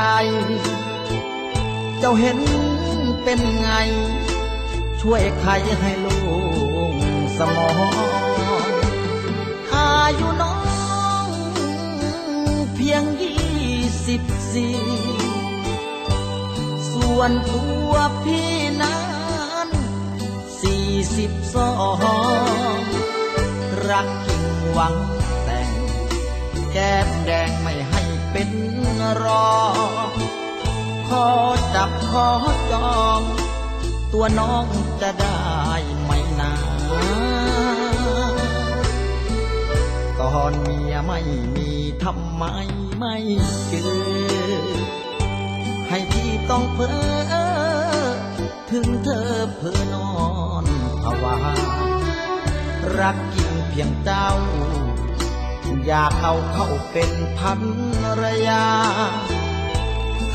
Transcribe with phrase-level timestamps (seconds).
[0.00, 0.10] ใจ
[1.98, 2.38] เจ้าเห็น
[3.24, 3.70] เป็นไง
[5.00, 6.18] ช่วยใครให้ลู
[6.92, 6.94] ก
[7.38, 7.76] สมอง
[9.74, 10.56] อายุน้อ
[11.26, 11.28] ง
[12.74, 14.22] เพียงยี่สิบ
[14.54, 14.78] สี่
[16.92, 17.92] ส่วนตัว
[18.24, 19.00] พี่นั้
[19.66, 19.68] น
[20.62, 21.70] สี่สิบสอ
[22.76, 22.78] ง
[23.88, 24.94] รักจริงหวัง
[25.44, 25.70] แต่ง
[26.72, 27.97] แก้มแดงไม่ให้
[28.38, 28.56] เป็น
[29.24, 29.58] รอ
[30.08, 30.10] ง
[31.08, 31.26] ขอ
[31.74, 32.28] จับขอ
[32.72, 33.20] จอง
[34.12, 34.66] ตัวน้อง
[35.00, 35.40] จะได้
[36.02, 36.10] ไหม
[36.40, 36.52] นา
[40.20, 41.20] ตอนเมียไม่
[41.56, 41.70] มี
[42.04, 42.44] ทำไม
[42.98, 43.16] ไม่
[43.68, 43.98] เจอ
[45.88, 46.90] ให้พี่ต้องเพ้
[47.30, 47.34] อ
[48.70, 50.10] ถึงเธอเพ้อนอ
[50.64, 50.66] น
[51.02, 51.36] ภาวา
[52.98, 54.28] รักจริงเพียงเจ้า
[55.86, 57.60] อยากเอาเข้าเป็นพัน
[58.48, 58.66] ยา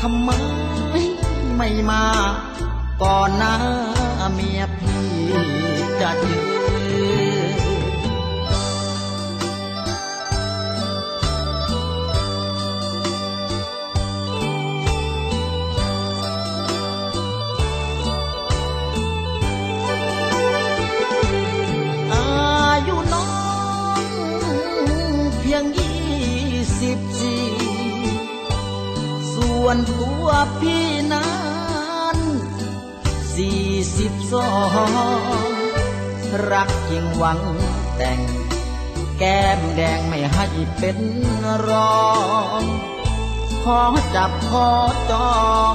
[0.00, 0.30] ทำไม
[1.56, 2.04] ไม่มา
[3.02, 3.54] ก่อนหน้า
[4.32, 5.04] เมียพี่
[6.00, 6.53] จะเจ
[29.66, 30.28] ส่วนตัว
[30.60, 31.32] พี่นั้
[32.16, 32.18] น
[33.34, 33.64] สี่
[33.98, 34.50] สิบสอ
[34.88, 34.90] ง
[36.50, 37.40] รักจริงหวัง
[37.96, 38.20] แต่ง
[39.18, 40.46] แก้มแดงไม่ให้
[40.78, 40.98] เป็น
[41.68, 41.70] ร
[42.02, 42.04] อ
[42.60, 42.62] ง
[43.64, 43.80] ขอ
[44.14, 44.68] จับขอ
[45.10, 45.34] จอ
[45.72, 45.74] ง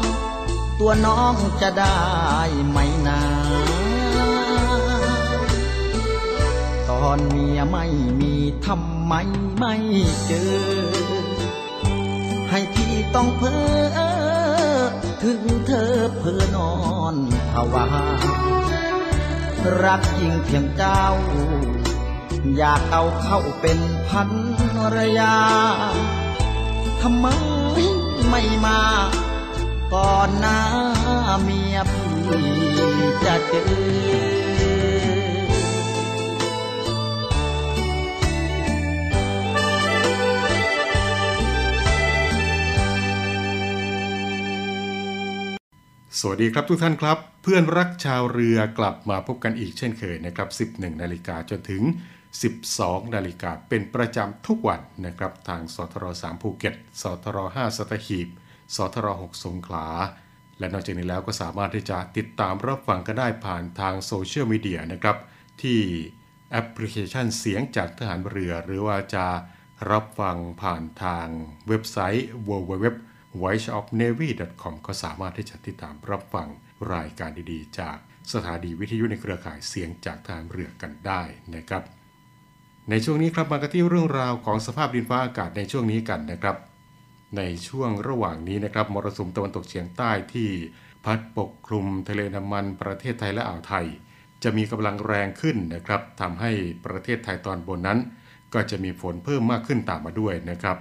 [0.80, 2.00] ตัวน้องจะได้
[2.70, 3.22] ไหมนา
[6.90, 7.86] ตอนเมียไม่
[8.20, 8.34] มี
[8.66, 9.14] ทำไม
[9.58, 9.76] ไม่
[10.26, 11.19] เจอ
[12.50, 13.56] ให้พี่ต้องเพ้
[13.96, 14.00] อ
[15.22, 16.74] ถึงเธอเพ้อนอ
[17.14, 17.16] น
[17.52, 17.86] ภาวา
[19.84, 21.04] รักจริงเพียงเจ้า
[22.58, 23.80] อยากเอาเข้าเป็น
[24.10, 24.30] พัน
[24.96, 25.36] รยา
[27.02, 27.28] ทำไม
[28.30, 28.82] ไม่มา
[29.94, 30.60] ก่อนหน้า
[31.42, 32.10] เมียพี่
[33.26, 34.39] จะเจอ
[46.22, 51.84] สวัสดีครับทุกท่านครับ เพื่อนรักชาวเรือกลับมาพบกันอีกเช่นเคยนะครับ 11 นาฬิกาจนถึง
[52.48, 58.28] 12 นาฬิกาเป็นประจำทุกวันนะครับทางสทร3ภูเก็ตสทร5สัตหีบ
[58.76, 59.88] สทร6สงขลา
[60.60, 65.18] และนอกจากนี้แล้วก็สามารถที่จะติดตามรับฟังกันได้ผ่านทางโซเชียลมีเดียนะครับ
[65.62, 65.80] ที่
[66.52, 69.28] แอปพลิเคชันเสียงจากทหารเรือ หรือว่าจะ
[69.92, 71.28] รับฟังผ่านทาง
[71.68, 72.88] เว็บไซต์ www
[73.42, 76.48] voiceofnavy.com ก็สามารถที่จะติดตามรับฟัง
[76.94, 77.98] รายการดีๆ จาก
[78.34, 81.22] สถานีวิทยุในเครือข่ายเสียงจากทารเรือกันได้
[81.56, 81.84] นะครับ
[82.90, 86.58] ในช่วงนี้ครับมากันที่เรื่องราวของสภาพดินฟ้าอากาศในช่วงนี้กันนะครับ
[87.38, 90.50] ในช่วงระหว่างนี้นะครับมรสุมตะวันตกเฉียงใต้ที่
[91.06, 93.86] พัดปกคลุมทะเลน้ำมันประเทศไทยและอ่าวไทย
[94.44, 96.52] จะมีกำลังแรงขึ้นนะครับทำให้
[96.86, 98.00] ประเทศไทยตอนบนนั้น
[98.54, 100.78] ก็จะมีฝนเพิ่มมากขึ้นตามมาด้วยนะครับ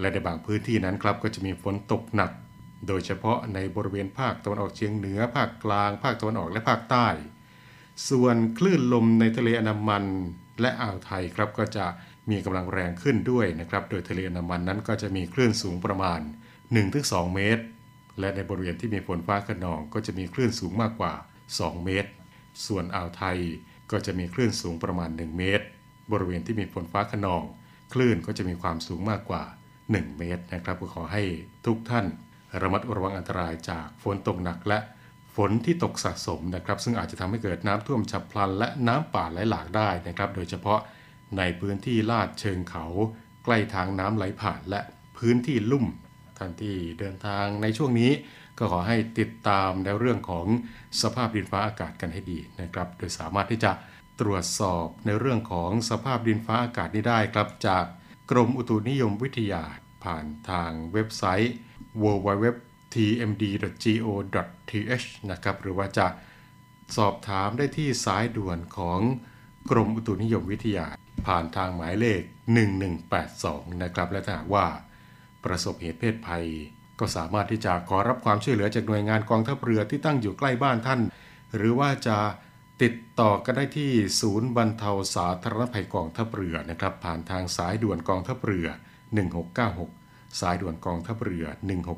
[0.00, 2.30] และในบางพื้นที่นั้นครับก็จะมีฝนตกหนัก
[2.88, 7.06] โดยเฉพาะในบริเวณภาคตะวันออกเฉียงเหนือ ภาคกลาง ภาคตะวันออกและภาคใต้
[8.08, 10.04] ส่วนคลื่นลมในทะเลอันดามัน
[10.60, 11.86] และอ่าวไทยครับก็จะ
[12.30, 16.20] มีกำลังแรงขึ้นด้วยนะครับ โดยทะเลอันดามันนั้นก็จะมีคลื่นสูงประมาณ
[16.76, 17.64] 1-2 เมตร
[18.20, 21.12] และในบริเวณที่มีฝนฟ้าขนองก็จะมีคลื่นสูงมากกว่า
[21.50, 22.10] 2 เมตร
[22.66, 23.38] ส่วนอ่าวไทย
[23.90, 25.66] ก็จะมีคลื่นสูงประมาณ 1 เมตร
[26.12, 27.42] บริเวณที่มีฝนฟ้าขนอง
[27.92, 29.44] คลื่นก็จะมีความสูงมากกว่า
[29.90, 31.22] 1 เมตรนะครับก็ขอให้
[31.66, 32.06] ทุกท่าน
[32.62, 34.78] ระมัดระวังอันตรายจากฝนตกหนักและ
[35.36, 40.80] ฝนที่ตกสะสมนะครับ ซึ่งอาจจะทำให้เกิดน้ำท่วมฉับพลัน และน้ำป่าไหลหลากได้นะครับ โดยเฉพาะ
[41.38, 42.86] ในพื้นที่ลาดเชิงเขา
[43.44, 44.80] ใกล้ทางน้ำไหลผ่านและ
[45.18, 45.86] พื้นที่ลุ่ม
[46.38, 48.12] ท่านที่เดินทางในช่วงนี้
[48.58, 50.46] ก็ขอให้ติดตามในเรื่องของ
[51.02, 53.72] สภาพดินฟ้าอากาศกันให้ดีนะครับ โดยสามารถที่จะ
[54.20, 57.84] ตรวจสอบในเรื่องของสภาพดินฟ้าอากาศนี้ได้ครับจาก
[58.30, 59.62] กรมอุตุนิยมวิทยา
[60.04, 61.54] ผ่านทางเว็บไซต์
[62.02, 62.44] www
[62.94, 64.36] tmd.go.th
[65.30, 66.06] นะครับ หรือว่าจะ
[66.96, 69.00] สอบถามได้ที่สายด่วนของ
[69.70, 70.86] กรมอุตุนิยมวิทยา
[71.26, 72.22] ผ่านทางหมายเลข
[73.02, 74.66] 1182 นะครับ และถ้าหากว่า
[75.44, 76.44] ประสบเหตุเพศภัย
[77.00, 81.00] ก็สามารถที่จะขอรับความช่วยเหลือจากหน่วยงานกองทัพเรือที่ตั้งอยู่ใกล้บ้านท่าน
[81.56, 82.18] หรือว่าจะ
[82.82, 88.68] ติดต่อกันได้ที่ศูนย์บรรเทาสาธารณภัยกองทัพเรือนะครับ ผ่านทางสายด่วนกองทัพเรือ
[89.54, 91.44] 1696 สายด่วนกองทัพเรือ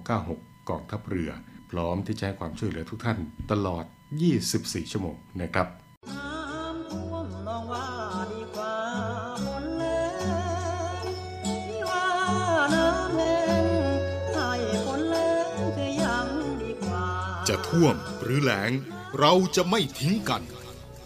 [0.09, 1.31] 1696 กองทัพเรือ
[1.71, 3.19] พร้อมที่จะให้ความช่วยเหลือทุกท่าน
[3.51, 3.85] ตลอด
[4.39, 5.69] 24 ชั่วโมงนะครับ
[6.11, 7.87] น้ำท่วมนองว่า
[8.33, 8.75] ดีกว่า
[9.45, 10.13] ฝนแรง
[11.45, 12.07] ที่ว่า
[12.75, 13.23] น้ำแร
[13.63, 13.65] ง
[14.35, 14.51] ให้
[14.85, 16.27] ฝนแรงจะยัง
[16.63, 17.07] ดีกว่า
[17.49, 18.73] จะท่วมหรือแล้ง
[19.19, 20.43] เราจะไม่ทิ้งกัน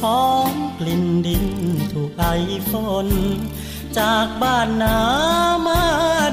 [0.00, 1.46] หอมกลิ่นดิน
[1.92, 2.24] ถูกไอ
[2.70, 2.72] ฝ
[3.06, 3.08] น
[3.98, 4.98] จากบ้านนา
[5.66, 5.82] มา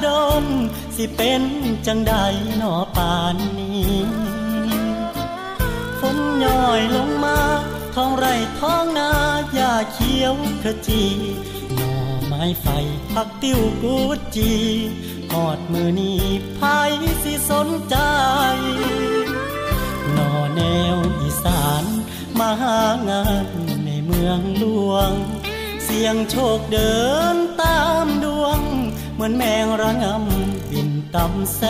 [0.05, 0.07] ด
[0.43, 0.45] น
[0.95, 1.43] สิเป็น
[1.87, 2.13] จังใด
[2.57, 3.93] หนอป่านนี้
[5.99, 7.39] ฝนย่อยลงมา
[7.95, 9.11] ท้องไร่ท้องนา
[9.53, 11.03] หญ้าเขียวขจี
[11.75, 11.93] หน่อ
[12.25, 12.67] ไม้ไฟ
[13.13, 13.95] ผักติ้วกู
[14.35, 14.53] จี
[15.31, 16.21] หอดมือนี้
[16.55, 16.61] ไผ
[17.23, 17.95] สิสนใจ
[20.15, 20.61] นอแน
[20.95, 20.97] ว
[22.39, 23.47] มาหางาน
[23.85, 25.11] ในเมืองหลวง
[25.83, 26.95] เสียงโชคเดิ
[27.33, 28.59] นตามดวง
[29.13, 31.61] เหมือนแมงระงำบินต่ำแส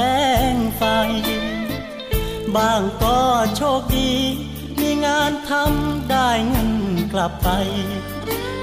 [0.54, 0.84] งไฟ
[2.56, 3.20] บางก็
[3.56, 4.12] โชคดี
[4.80, 6.72] มีงานทำได้เงิน
[7.14, 7.50] กลับไป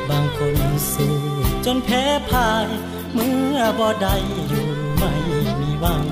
[0.09, 0.57] บางคน
[0.93, 1.17] สู้
[1.65, 2.67] จนแพ้พ่าย
[3.13, 4.15] เมื่อบ่ได้
[4.49, 5.13] อยู่ไม่
[5.61, 6.07] มีหวัง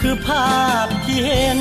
[0.00, 1.60] คือภาพที่เห็น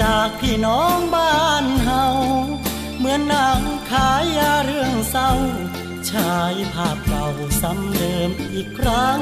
[0.00, 2.04] จากพี่น้องบ้านเฮา
[2.98, 5.30] เหมือนนางขายยาเรื่องเศร้า
[6.08, 7.26] ชฉายภาพเก่า
[7.60, 9.20] ซ้ำเดิมอีกครั้ง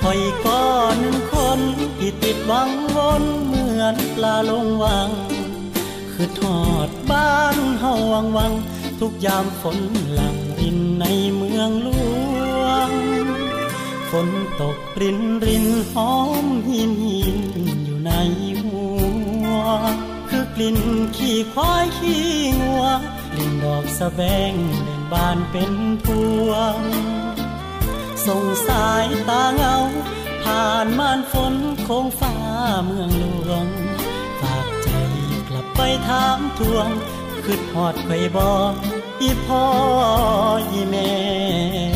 [0.00, 0.98] คอยก้อน
[1.32, 1.60] คน
[1.98, 5.10] ที่ติดวังวนเหมือนปลาลงวัง
[6.12, 8.52] คือทอดบ้านเฮาวังวัง
[9.00, 9.78] ทุกยามฝน
[10.12, 11.04] หลังรินใน
[11.36, 11.88] เมืองหล
[12.62, 12.90] วง
[14.10, 14.28] ฝน
[14.60, 17.38] ตกรินรินหอมหินหิน
[17.84, 18.12] อยู่ใน
[20.28, 20.78] คือกลิ่น
[21.16, 22.24] ขี้ควายขี้
[22.60, 22.84] งัว
[23.32, 24.20] กลิ่นดอกสะแบ
[24.50, 24.52] ง
[24.84, 25.72] เด่นบานเป็น
[26.04, 26.06] พ
[26.46, 26.78] วง
[28.26, 29.76] ส่งสายตาเงา
[30.42, 31.54] ผ่านม่านฝน
[31.84, 32.34] โค้งฟ้า
[32.84, 33.66] เมืองหลวง
[34.40, 34.88] ฝากใจ
[35.48, 36.88] กลับไปถามทวง
[37.44, 38.52] คือหอดไข่บอ
[39.20, 39.64] อีพ่อ
[40.70, 41.95] อีแม่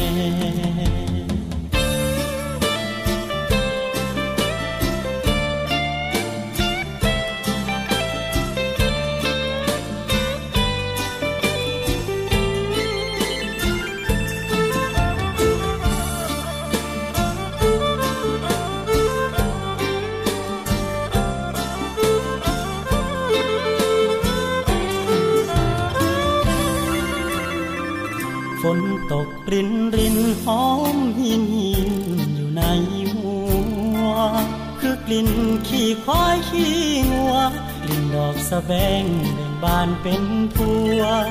[38.51, 39.05] สะแบง
[39.35, 40.57] เบ่งบานเป็นพ
[40.99, 41.31] วง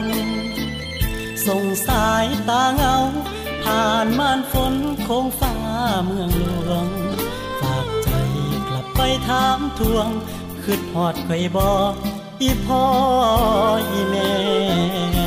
[1.47, 2.95] ส่งสายตาเงา
[3.63, 4.73] ผ่านม่านฝน
[5.03, 5.55] โค้งฟ้า
[6.05, 6.87] เมืองหลวง
[7.59, 8.09] ฝากใจ
[8.67, 10.07] กลับไปถามทวง
[10.63, 11.71] คืดหอดไข่บอ
[12.41, 12.83] อีพ่อ
[13.89, 15.18] อีแม่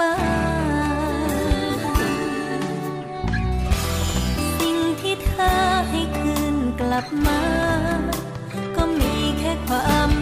[0.00, 0.14] กกันบ้า
[4.58, 5.54] สิ่งที่เธอ
[5.90, 7.40] ให้คืนกลับมา
[8.76, 10.19] ก็มีแค่ความ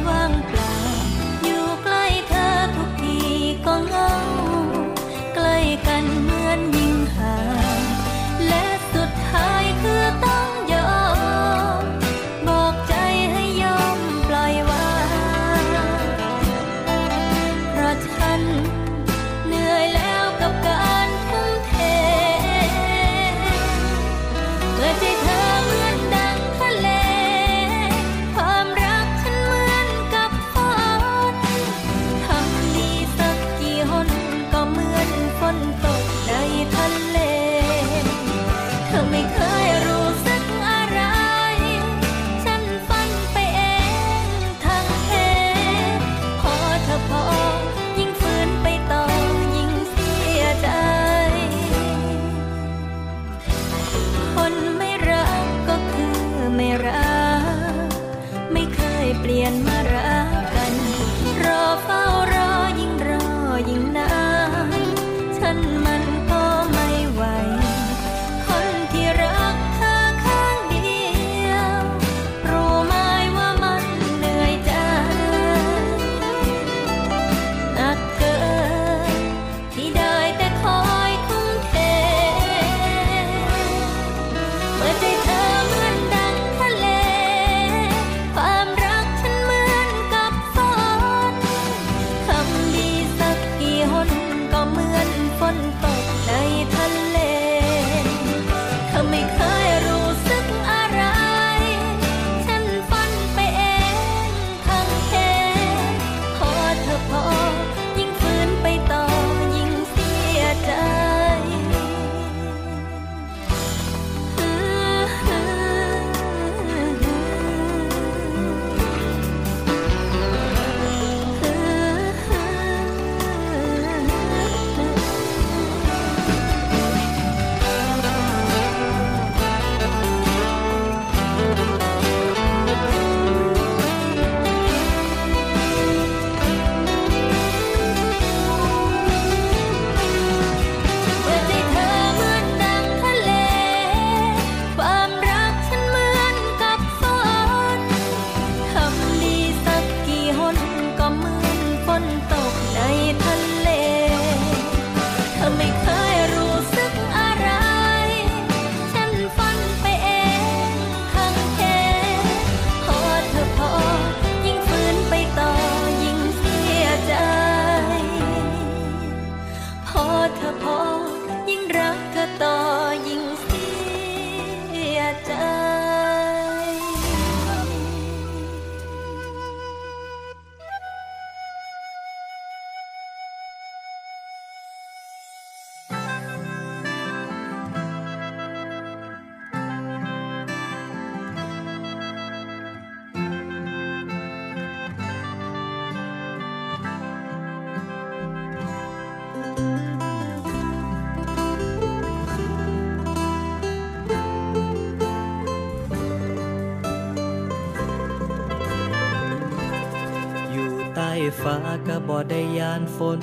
[211.43, 211.57] ฟ้า
[211.89, 213.21] ก็บ่ได้ยานฝน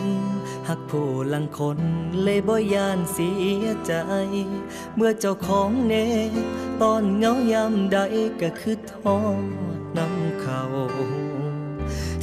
[0.68, 1.80] หักผู้ลังคน
[2.24, 3.30] เลยบ่ยานเสี
[3.64, 3.94] ยใจ
[4.96, 5.94] เมื่อเจ้าของเน
[6.82, 7.98] ตอนเหงายามใด
[8.42, 9.44] ก็คือทอด
[9.98, 10.62] น้ำเขา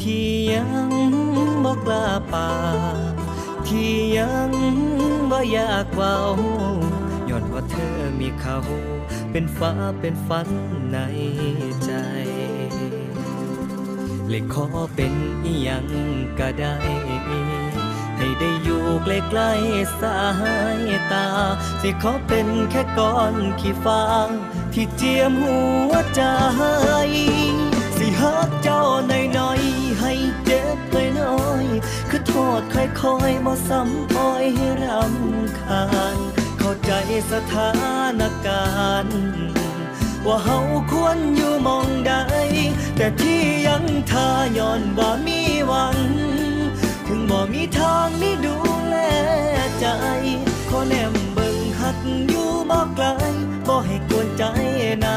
[0.01, 0.91] ที่ยัง
[1.65, 2.51] บ่กล้าป่า
[3.69, 4.51] ที่ยัง
[5.31, 6.17] บ่อยากเว้า
[7.29, 8.59] ย้อนว่าเธอมีเขา
[9.31, 10.49] เป็นฟ้าเป็นฝัน
[10.93, 10.99] ใน
[11.85, 11.91] ใจ
[14.33, 15.15] เลยขอเป็น
[15.45, 15.87] อีหยัง
[16.39, 16.75] ก็ได้
[18.17, 20.19] ให้ได้อยู่ใกล้ๆสา
[20.79, 21.27] ยตา
[21.81, 24.03] สิขอเป็นแค่ก้อนขี้ฟ้า
[24.75, 26.23] ที่เจียมหัวใจ
[27.97, 30.13] สิฮักเจ้าหน่อยๆให้
[30.45, 30.79] เจ็บ
[31.19, 36.17] น้อยๆคือโทษค่อยๆบ่ซ้ำปล่อยให้รำคาญ
[36.59, 36.93] เข้าใจ
[37.31, 37.71] สถา
[38.21, 38.65] นกา
[39.05, 39.62] รณ์
[40.27, 40.59] ว่าเฮา
[40.91, 42.13] ควรอยู่มองใด
[42.97, 44.27] แต่ที่ยังทา
[44.59, 45.97] ย้อนบ่มีหวัง
[47.07, 48.57] ถึงบ่มีทางนี้ดู
[48.89, 48.97] แล
[49.79, 49.87] ใจ
[50.69, 53.07] ขอแนมเบิ่งหักอยู่บ่ไกล
[53.69, 54.43] บ่ให้กวนใจ
[55.05, 55.17] นา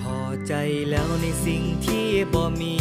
[0.00, 0.52] พอใจ
[0.90, 2.79] แล้วในสิ่งที่บ่มี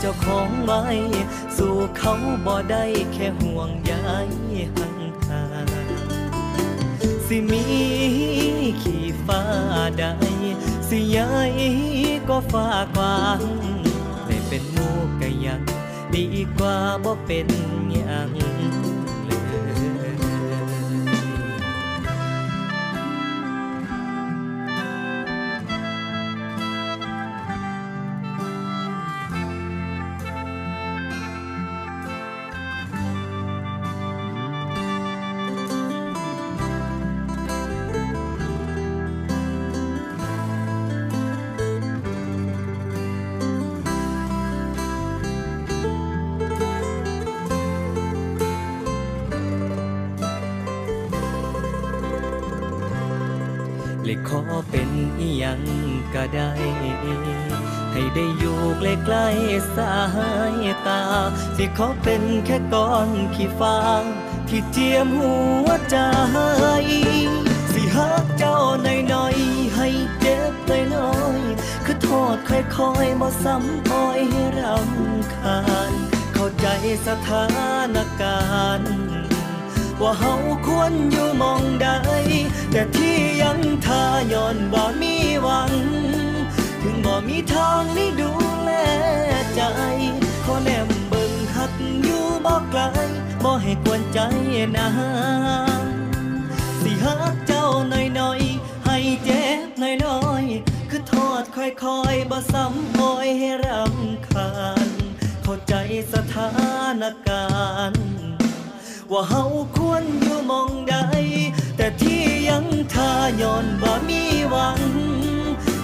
[0.00, 0.82] เจ้าของไว้
[1.56, 2.14] สู่เขา
[2.46, 4.28] บ่ได้แค่ห่วงยาย
[4.76, 5.88] ห่างหาง
[7.26, 7.64] สิมี
[8.82, 9.42] ขี่ฟ้า
[9.98, 10.04] ใด
[10.88, 11.52] สิยาย
[12.28, 13.40] ก็ฟ้ากว้าง
[14.26, 15.62] ได้เป็นหมูกก็ยัง
[16.14, 17.48] ดีกว่าบ่เป็น
[17.96, 18.57] ยัง
[54.30, 55.60] ขอเป็นอีหยัง
[56.14, 56.50] ก็ได้
[57.92, 59.94] ให้ได้อยู่ใกล้ๆสา
[60.64, 61.00] ยตา
[61.56, 63.76] สิขอเป็นแค่ก้อนขี้ฟ้า
[64.48, 65.36] ที่เจียมหั
[65.66, 65.96] วใจ
[67.72, 69.88] สิฮักเจ้าหน่อยๆให้
[70.20, 70.52] เจ็บ
[70.94, 72.56] น้อยๆคือโทษค่
[72.88, 75.60] อยๆบ่ซ้ำปล่อยให้รำคา
[75.90, 75.92] ญ
[76.34, 76.66] เข้าใจ
[77.06, 77.44] สถา
[77.94, 78.40] นกา
[78.80, 79.17] รณ์
[80.02, 80.34] ว่าเฮา
[80.66, 81.88] ควรอยู่มองใด
[82.70, 85.72] แต่ที่ยังทาย้อนบ่มีหวัง
[86.82, 88.30] ถึงบ่มีทางนี้ดู
[88.62, 88.70] แล
[89.54, 89.60] ใจ
[90.44, 91.72] ขอแนมเบิ่งหัก
[92.04, 92.82] อยู่บ่ไกล
[93.44, 94.18] บ่ให้กวนใจ
[94.76, 94.88] นะ
[96.80, 99.68] สิฮักเจ้าหน่อยๆ ให้เจ็บ
[100.04, 104.50] น้อยๆ คือโทษค่อยๆบ่ซ้ำปล่อยให้รำคา
[104.86, 104.88] ญ
[105.42, 105.74] เข้าใจ
[106.12, 106.48] สถา
[107.02, 107.46] นกา
[107.92, 108.17] รณ์
[109.12, 109.44] ว่าเฮา
[109.76, 110.96] ควรอยู่มองใด
[111.76, 114.80] แต่ที่ยังทาย้อนบ่มีหวัง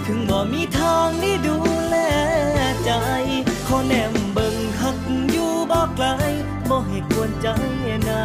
[0.06, 1.56] ถึงบ่มีทางนี้ดู
[1.88, 1.96] แล
[2.84, 2.90] ใจ
[3.66, 4.98] ขอแนมเบิ่งหัก
[5.30, 6.06] อยู่บ่ไกล
[6.68, 7.48] บ่ให้กวนใจ
[8.08, 8.24] นา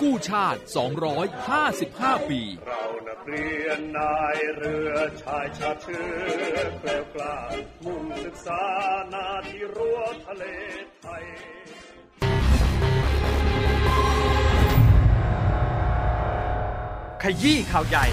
[0.00, 0.60] กู้ชาติ
[1.44, 6.06] 255 ปี เรานักเรียนนายเรือชายชาติเชื้
[6.54, 7.36] อแกล้วกล้า
[7.84, 8.62] มุ่งศึกษา
[9.12, 10.44] นาที่รั้วทะเล
[11.00, 11.24] ไทย
[17.22, 18.06] ขยี้ข่าวใหญ่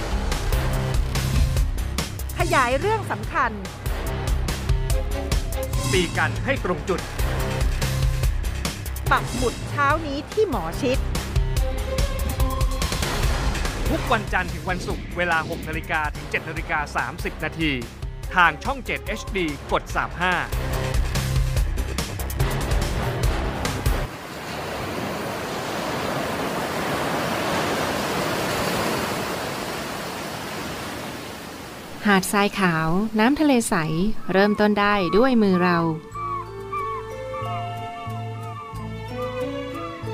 [2.40, 3.52] ขยายเรื่องสำคัญ
[5.92, 7.02] ตีกันให้ตรงจุด
[9.12, 11.00] ปักหมุดเช้านี้ที่หมอชิด
[13.94, 17.72] ทุกวันจันทร์ถึงวันศุกร์เวลา 6นาฬิกาถึง7นาฬิกา30 นาที
[18.36, 19.38] ทางช่อง 7 HD
[19.72, 19.94] กด 35
[32.08, 32.88] หาดทรายขาว
[33.20, 33.76] น้ำทะเลใส
[34.34, 35.78] เริ่มต้นได้ด้วยมือเรา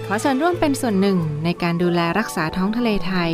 [0.06, 3.34] ขอส่วนร่วมเป็นส่วนหนึ่งในการดูแลรักษาท้องทะเลไทย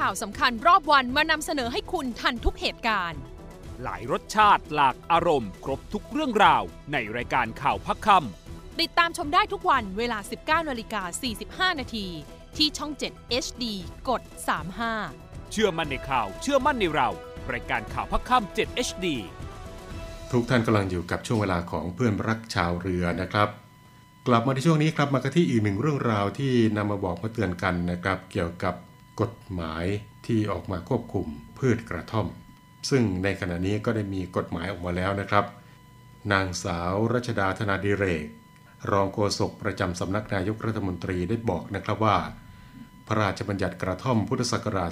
[0.00, 3.20] ข่าวสำคัญรอบวันมานำเสนอให้คุณทันทุกเหตุการณ์
[3.82, 8.08] หลายรสชาติหลากอารมณ์ ครบทุกเรื่องราว ในรายการข่าวพักค
[8.80, 11.02] ติดตามชมได้ทุกวันเวลา 19นาฬิกา
[11.70, 12.06] 45 นาที
[12.56, 13.64] ที่ช่อง 7 HD
[14.08, 14.22] กด
[14.60, 17.08] 35ำเชื่อมั่นในข่าว เชื่อมั่นในเรา
[17.52, 19.06] รายการข่าวพักค่ำ7 HD
[20.30, 23.48] ทุกท่านกำลังอยู่กับช่วงเวลาของเพื่อนรักชาวเรือนะครับ
[24.26, 28.74] กลับมาในช่วงนี้ครับมากันที่อีกหนึ่งเรื่องราวที่นำมาบอกมาเตือนกันนะครับ เกี่ยวกับ
[29.20, 29.84] กฎหมาย
[30.26, 31.26] ที่ออกมาควบคุม
[31.58, 32.26] พืชกระท่อม
[32.90, 35.44] ซึ่งในขณะนี้ก็ได้มีกฎหมายออกมาแล้วนะครับ
[36.32, 38.26] นางสาวรัชดาธนาดิเรก
[38.90, 42.18] รองโฆษกประจำสำนักนายกรัฐมนตรีได้บอกนะครับว่า
[43.06, 44.90] พระราชบัญญัติกระท่อมพุทธศักราช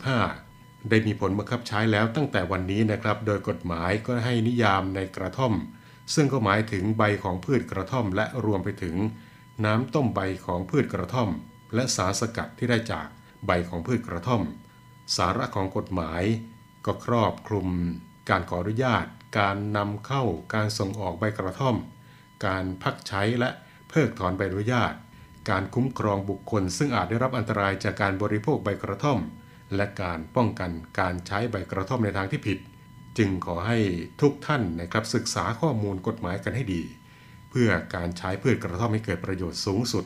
[0.00, 5.54] 2565 ได้มีผลบังคับใช้แล้วตั้งแต่วันนี้นะครับ โดยกฎหมายก็ให้นิยามในกระท่อม
[6.14, 8.96] ซึ่งก็หมายถึงใบของพืชกระท่อม และรวมไปถึง
[9.64, 11.30] น้ำต้มใบของพืชกระท่อม
[11.74, 13.08] และสารสกัดที่ได้จาก
[13.46, 14.42] ใบของพืชกระท่อม
[15.16, 16.22] สาระของกฎหมาย
[16.86, 17.68] ก็ครอบคลุม
[18.30, 19.06] การขออนุญาต
[19.38, 20.24] การนำเข้า
[20.54, 21.76] การส่งออกใบกระท่อม
[22.46, 23.50] การพักใช้และ
[23.88, 24.94] เพิกถอนใบอนุญาต
[25.50, 29.18] การคุ้มครองบุคคล ซึ่งอาจได้รับอันตรายจากการบริโภคใบกระท่อม
[29.76, 32.58] และการป้องกันการใช้ใบกระท่อมในทางที่ผิด
[33.18, 33.78] จึงขอให้
[34.20, 36.82] ทุกท่านนะครับศึกษาข้อมูลกฎหมายกันให้ดี
[37.50, 40.04] เพื่อการใช้พืชกระท่อมให้เกิดประโยชน์สูงสุด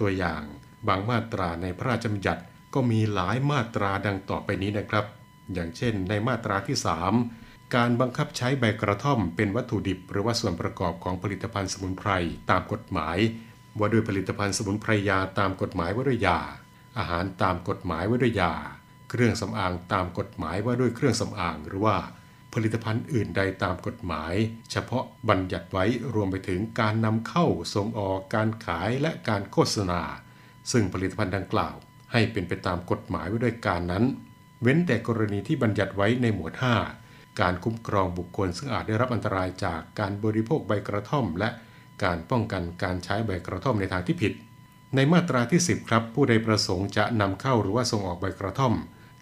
[0.00, 0.42] ตัวอย่าง
[0.88, 2.42] บางมาตราในพระราชบัญญัติ
[2.74, 5.06] ก็มีหลายมาตราดังต่อไปนี้นะครับ
[5.54, 6.76] อย่างเช่น ในมาตราที่
[7.24, 12.10] 3 การบังคับใช้ใบกระท่อมเป็นวัตถุดิบ หรือว่าส่วนประกอบของผลิตภัณฑ์สมุนไพร
[12.50, 13.18] ตามกฎหมาย
[13.78, 16.40] ว่าด้วยผลิตภัณฑ์สมุนไพรยาตามกฎหมายว่าด้วยยา
[16.98, 18.54] อาหารตามกฎหมายว่าด้วยยา
[19.10, 21.96] เครื่องสำอางตามกฎหมายว่าด้วยเครื่องสำอาง หรือว่า
[22.54, 24.34] ผลิตภัณฑ์อื่นใดตามกฎหมาย
[24.70, 30.00] เฉพาะบัญญัติไว้รวมไปถึงการนำเข้าส่งออกการขายและการโฆษณา
[30.72, 31.76] ซึ่งผลิตภัณฑ์ดังกล่าว
[32.12, 34.04] ให้เป็นไปตามกฎหมายไว้ด้วยการนั้น
[34.62, 36.52] เว้นแต่กรณีที่บัญญัติไว้ในหมวด
[36.96, 41.48] 5 การคุ้มครองบุคคลซึ่งอาจได้รับอันตรายจากการบริโภคใบกระท่อม และ
[42.04, 44.32] การป้องกันการใช้ใบกระท่อมในทางที่ผิด
[44.94, 48.74] ในมาตราที่ 10 ครับ ผู้ใดประสงค์จะนำเข้าหรือว่าส่งออกใบกระท่อม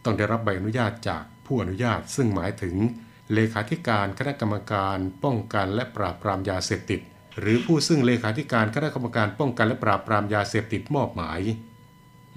[0.04, 2.76] ต้องได้รับใบอนุญาตจากผู้อนุญาต ซึ่งหมายถึง
[3.34, 7.00] เลขาธิการคณะกรรมการป้องกันและปราบปรามยาเสพติด
[7.40, 11.40] หรือผู้ซึ่งเลขาธิการคณะกรรมการป้องกันและปราบปรามยาเสพติดมอบหมาย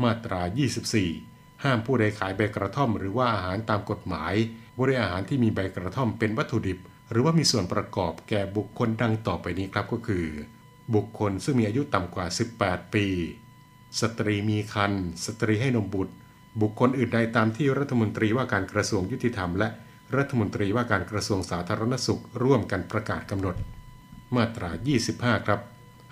[0.03, 0.41] มาตรา
[1.01, 4.33] 24 ห้ามผู้ใดขายใบกระท่อม หรือว่าอาหารตามกฎหมาย
[4.79, 6.79] บริอาหารที่มีใบกระท่อมเป็นวัตถุดิบ
[7.11, 10.25] หรือว่ามีส่วนประกอบแก่บุคคลดังต่อไปนี้ครับก็คือ
[10.95, 12.25] บุคคลซึ่งมีอายุต่ำกว่า
[12.59, 13.05] 18 ปี
[14.01, 16.13] สตรีมีครรภ์สตรีให้นมบุตร
[16.61, 19.69] บุคคลอื่นใดตามที่รัฐมนตรีว่าการกระทรวงยุติธรรม และ
[20.17, 23.55] รัฐมนตรีว่าการกระทรวงสาธารณสุขร่วมกันประกาศกำหนด
[24.35, 24.69] มาตรา
[25.07, 25.59] 25 ครับ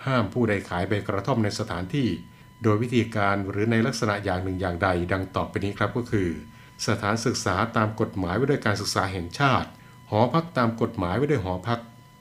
[0.06, 2.08] ห้ามผู้ใดขายใบกระท่อมในสถานที่
[2.64, 6.30] โดยวิธีการหรือในลักษณะอย่างหนึ่งอย่างใด ดังต่อไปนี้ครับก็คือ
[6.88, 9.70] สถานศึกษาตามกฎหมายว่าด้วยการศึกษาแห่งชาติ
[10.10, 11.80] หอพักตามกฎหมายว่าด้วยหอพัก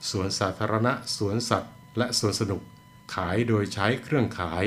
[0.09, 2.61] สวนสาธารณะ สวนสัตว์ และสวนสนุก
[3.15, 4.65] ขายโดยใช้เครื่องขาย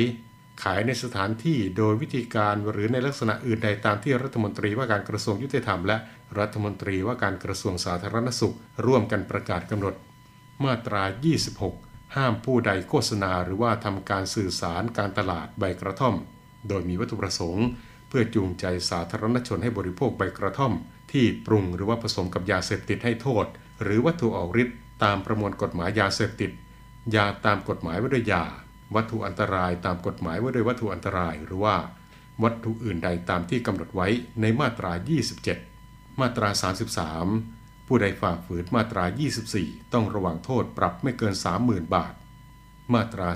[0.63, 5.97] ขายในสถานที่โดยวิธีการหรือในลักษณะอื่นใดตามที่รัฐมนตรีว่าการกระทรวงยุติธรรม และ
[6.39, 8.57] รัฐมนตรีว่าการกระทรวงสาธารณสุข
[8.87, 9.95] ร่วมกันประกาศกำหนด
[10.65, 11.03] มาตรา
[11.49, 16.15] 26 ห้ามผู้ใดโฆษณาหรือว่าทำการสื่อสารการตลาดใบกระท่อม
[16.69, 17.67] โดยมีวัตถุประสงค์
[18.09, 20.73] เพื่อจูงใจสาธารณชนให้บริโภคใบกระท่อม
[21.13, 23.47] ที่ปรุงหรือว่าผสมกับยาเสพติดให้โทษ
[23.83, 26.51] หรือวัตถุออกฤทธิ์ตามประมวลกฎหมายยาเสพติด
[27.17, 28.45] ยาตามกฎหมายว่าด้วยยา
[28.95, 31.77] วัตถุอันตรายตามกฎหมายว่าด้วยวัตถุอันตรายหรือว่า
[32.43, 34.09] วัตถุอื่นใดตามที่กำหนดไว้
[34.41, 34.93] ในมาตรา
[35.57, 36.49] 27 มาตรา
[37.07, 37.60] 33
[37.93, 39.05] ผู้ใดฝ่าฝืนมาตรา
[39.49, 42.15] 24 ต้องระวังโทษปรับไม่เกิน 30,000 บาท
[42.95, 43.29] มาตรา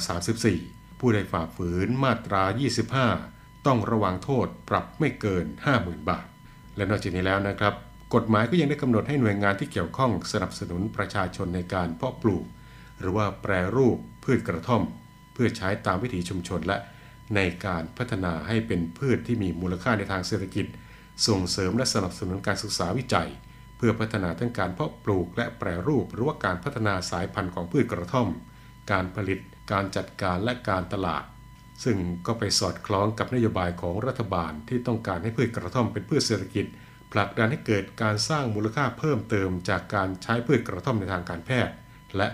[0.48, 2.42] 34 ผู้ใดฝ่าฝืนมาตรา
[3.04, 5.44] 25 ต้องระวังโทษปรับไม่เกิน
[5.76, 6.26] 50,000 บาท
[6.76, 7.74] และนอกจากนี้แล้วนะครับ
[8.14, 12.44] กฎหมายก็ยังได้กำหนดให้หน่วยงานที่เกี่ยวข้องสนับสนุนประชาชนในการเพาะปลูก
[13.00, 14.82] หรือว่าแปรรูปพืชกระท่อม
[15.34, 16.78] เพื่อใช้ตามวิถีชุมชนและ
[17.34, 20.66] ในการพัฒนาให้เป็นพืชที่มีมูลค่าในทางเศรษฐกิจ
[21.26, 23.30] ส่งเสริมและสนับสนุนการศึกษาวิจัย
[23.76, 28.28] เพื่อพัฒนาทั้งการเพาะปลูกและแปรรูปหรือว่าการพัฒนาสายพันธุ์ของพืชกระท่อม
[28.92, 29.38] การผลิต
[29.72, 31.24] การจัดการและการตลาด
[31.84, 36.66] ซึ่งก็ไปสอดคล้องกับนโยบายของรัฐบาลที่ต้องการให้พืชกระท่อมเป็นพืชเศรษฐกิจ
[37.12, 41.74] ผลักดันให้เกิดการสร้างมูลค่าเพิ่มเติมจากการใช้พืชกระท่อมในทางการแพทย์
[42.16, 42.28] และ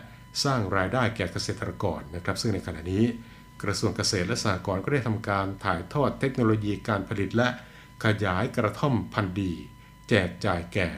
[0.45, 3.05] สร้างรายได้แก่เกษตรกรนะครับ ซึ่งในขณะนี้
[3.63, 7.49] กระทรวงเกษตรและสหกรณ์ก็ได้ทำการถ่ายทอดเทคโนโลยีการผลิตและ
[8.05, 9.53] ขยายกระท่อมพันธุ์ดี
[10.09, 10.89] แจกจ่ายแก่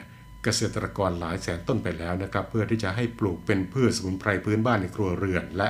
[0.43, 5.69] เกษตรกรหลายแสนต้นไปแล้วนะครับ เพื่อที่จะให้ปลูกเป็นพืชสมุนไพรพื้นบ้านในครัวเรือน และ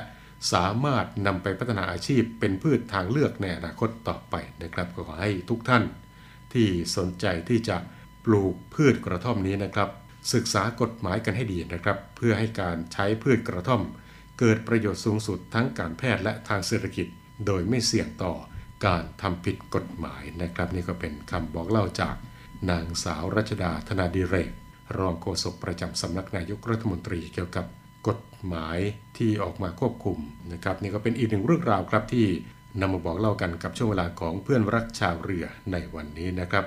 [0.53, 5.83] สามารถนำไปพัฒนาอาชีพเป็นพืชทางเลือกในอนาคตต่อไปนะครับก็ขอให้ทุกท่าน
[6.53, 7.77] ที่สนใจที่จะ
[8.25, 9.89] ปลูกพืชกระท่อมนี้นะครับ
[10.33, 13.81] ศึกษากฎหมายกันให้ดีนะครับ เพื่อให้การใช้พืชกระท่อม
[14.39, 17.07] เกิดประโยชน์สูงสุดทั้งการแพทย์และทางเศรษฐกิจ
[17.45, 18.33] โดยไม่เสี่ยงต่อ
[18.85, 22.15] การทำผิดกฎหมายนะครับ นี่ก็เป็นคำบอกเล่าจาก
[22.69, 24.51] นางสาวรัชดาธนาดิเรก
[24.97, 27.65] รองโฆษกประจำสำนักนายกรัฐมนตรีเกี่ยวกับ
[28.07, 28.79] กฎหมาย
[29.17, 30.17] ที่ออกมาควบคุม
[30.53, 32.25] นะครับนี่ก็เป็นอีกหนึ่งเรื่องราวครับที่
[32.81, 36.65] นำมาบอกเล่ากันกับช่วงเวลาของเพื่อนรักชาวเรือในวันนี้นะครับ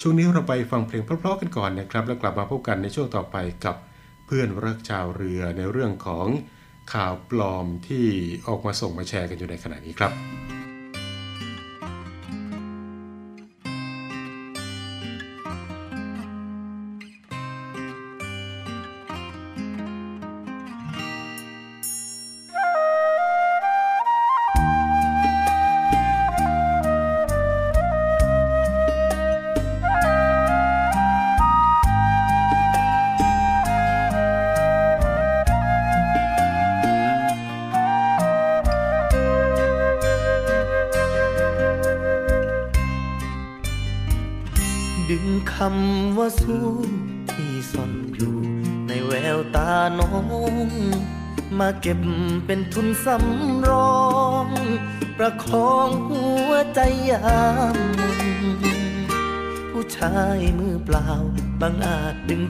[0.00, 3.76] ช่วงนี้เราไปฟังเพลงเพราะๆกันก่อนนะครับ แล้วกลับมาพบกันในช่วงต่อไปกับ
[4.26, 6.26] เพื่อนรักชาวเรือในเรื่องของ
[6.94, 8.06] ข่าวปลอมที่
[8.46, 10.61] ออกมาส่งมาแชร์กันอยู่ในขณะนี้ครับ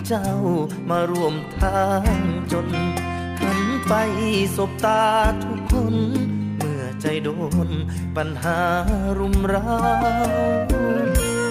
[0.08, 0.30] เจ้า
[0.90, 2.18] มาร่วมทาง
[2.52, 2.68] จน
[3.40, 3.92] หันไป
[4.56, 5.04] สบตา
[5.44, 5.96] ทุกคน
[6.56, 7.28] เมื่อใจโด
[7.68, 7.70] น
[8.16, 8.58] ปัญหา
[9.18, 9.80] รุมเร้า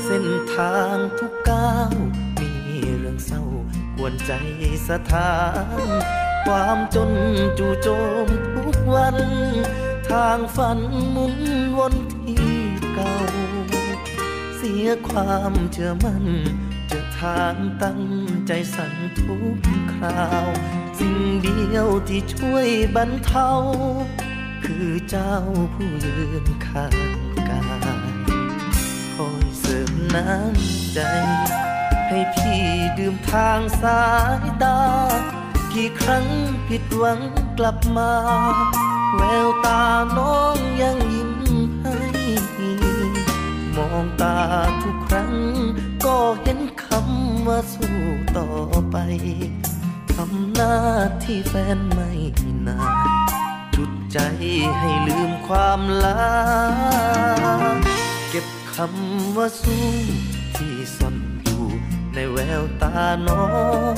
[0.05, 1.95] เส้นทางทุกก้าว
[2.39, 2.51] มี
[2.97, 3.43] เรื่องเศร้า
[3.95, 4.31] ควรใจ
[4.87, 5.33] สะท้า
[5.87, 5.89] น
[6.45, 7.11] ความจน
[7.59, 7.87] จู่โจ
[8.25, 9.17] มทุกวัน
[10.09, 10.79] ทางฝัน
[11.15, 11.35] มุน
[11.77, 12.55] วนที่
[12.93, 13.13] เก่า
[14.57, 16.25] เสียความเชื่อมั่น
[16.91, 18.01] จอทางตั้ง
[18.53, 19.59] ใจสั่นทุก
[19.93, 20.47] คราว
[20.97, 23.49] สิ่งเดียวที่ช่วยบรรเทา
[24.65, 25.35] คือเจ้า
[25.73, 26.95] ผู้ยืนข้าง
[27.49, 27.61] กา
[27.99, 28.01] ย
[29.15, 30.99] คอยเสริมน้ำใจ
[32.07, 32.63] ให้พี่
[32.97, 34.03] ดื่มทางสา
[34.41, 34.79] ยตา
[35.73, 36.25] กี่ครั้ง
[36.67, 37.19] ผิดหวัง
[37.57, 38.13] กลับมา
[39.15, 39.83] แววตา
[40.17, 41.31] น้องยังยิ้ม
[41.81, 41.97] ให้
[43.75, 44.37] มอองตา
[44.81, 45.33] ทุกครั้ง
[46.05, 47.97] ก็เห็นคำ ว่าสู้
[48.37, 48.49] ต่อ
[48.91, 48.97] ไป
[50.13, 50.75] ทำหน้า
[51.23, 52.11] ที่แฟนไม่
[52.67, 53.21] นาน
[53.75, 54.19] จุดใจ
[54.79, 56.21] ให้ลืมความลา
[58.29, 59.87] เก็บคำว่าสู้
[60.57, 61.65] ที่ซ่อนอยู่
[62.13, 62.95] ในแววตา
[63.27, 63.45] น้อ
[63.95, 63.97] ง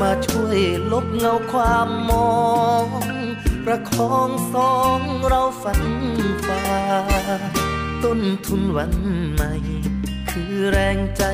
[0.00, 0.60] มาช่วย
[0.92, 2.34] ลบเงาความมอ
[2.84, 2.86] ง
[3.64, 5.82] ประคองสองเราฝัน
[6.46, 6.64] ฝ่า
[8.04, 8.92] ต้นทุนวัน
[9.34, 9.52] ใหม่
[10.68, 11.24] แรงใจ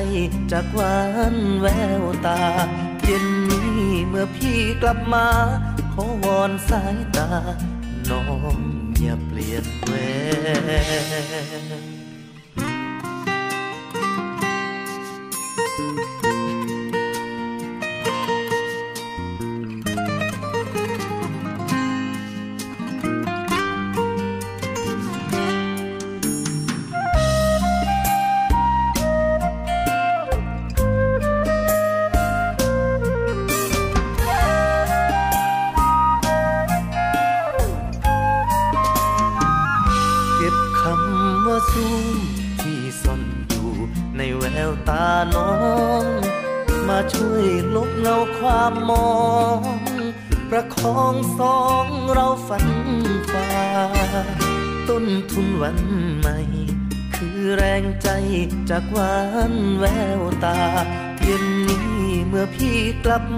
[0.51, 0.97] จากหวา
[1.33, 1.67] นแว
[2.01, 2.41] วตา
[3.03, 5.27] เย็นนี้เมื่อพี่กลับมา
[5.93, 7.29] ขอวอนสายตา
[8.09, 8.23] น้อ
[8.57, 8.59] ง
[8.99, 9.95] อย่าเปลี่ยนแปล
[11.65, 11.66] ง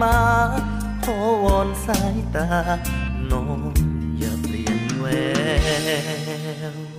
[0.02, 0.18] มา
[1.04, 2.48] ขอวอนสายตา
[3.32, 3.60] น้อง
[4.20, 5.06] อย่าเปลี่ยนแว
[6.76, 6.99] ว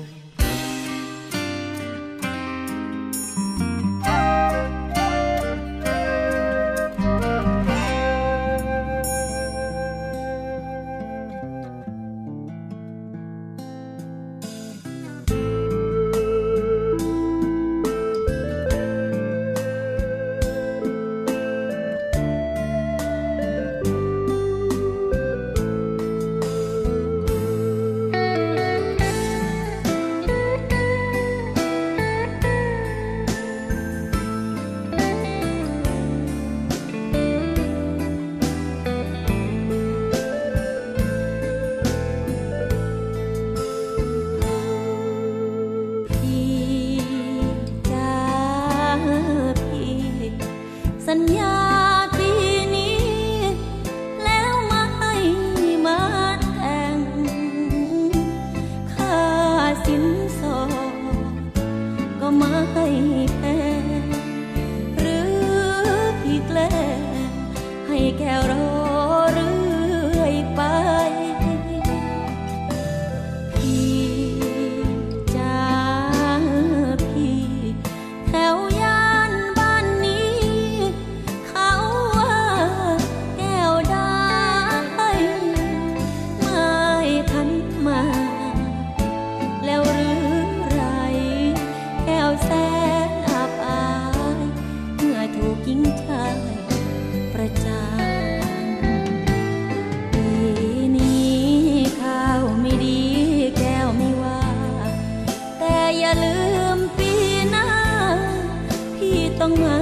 [109.41, 109.79] ต้องมา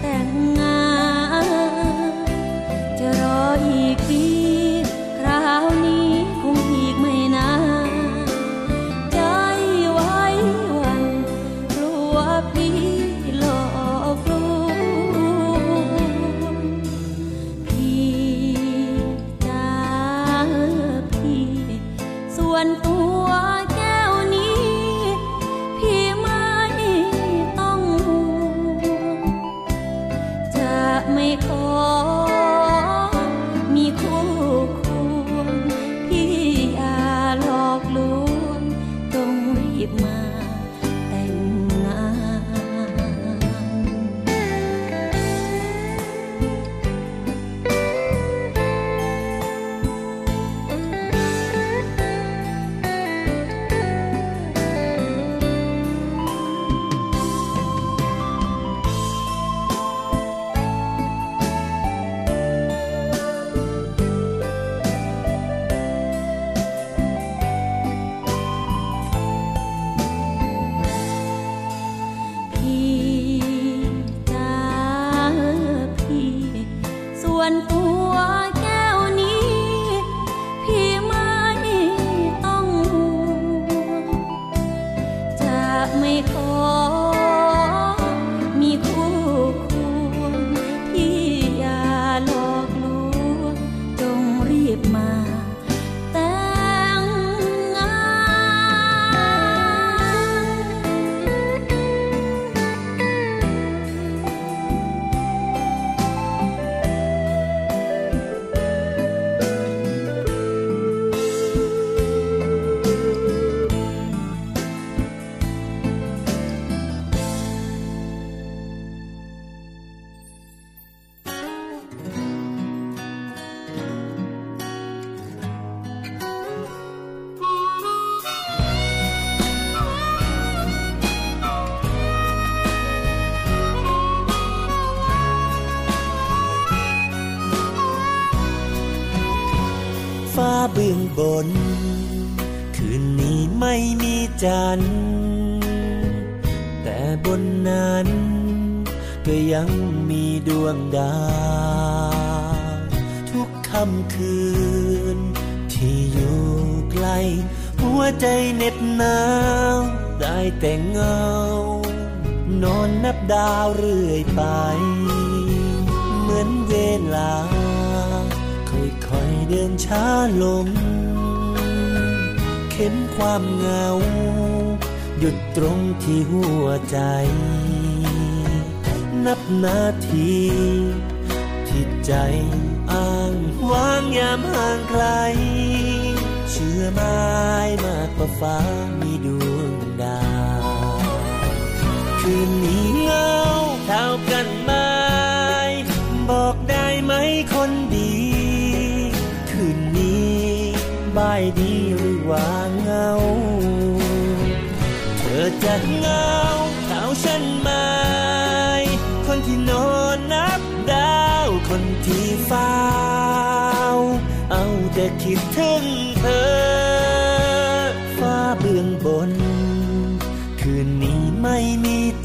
[0.00, 0.82] แต่งงา
[2.12, 2.14] น
[2.98, 4.47] จะรออีกปี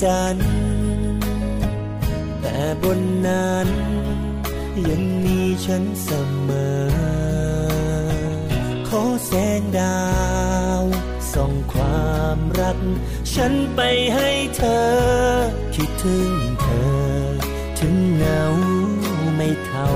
[0.03, 0.51] จันทร์
[2.41, 3.67] แต่บนนั้น
[4.89, 6.09] ยังมีฉันเส
[6.47, 6.85] มอ
[8.87, 10.03] ขอแสงดา
[10.79, 10.81] ว
[11.33, 12.79] ส่องความรัก
[13.33, 13.81] ฉันไป
[14.15, 14.85] ให้เธอ
[15.75, 16.31] คิดถึง
[16.61, 17.03] เธอ
[17.79, 18.43] ถึงเหงา
[19.35, 19.89] ไม่เท่า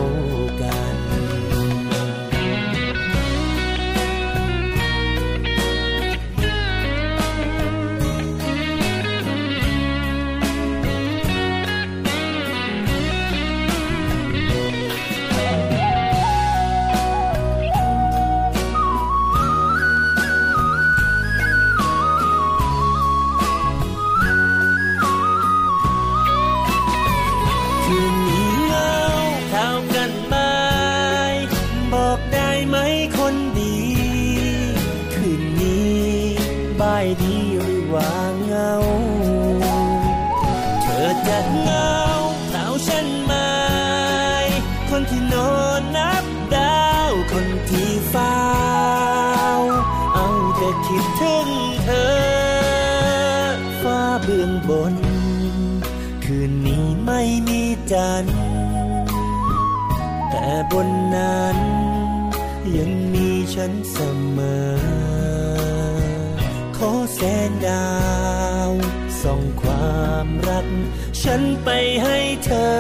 [71.32, 71.70] ฉันไป
[72.04, 72.74] ให้เธอ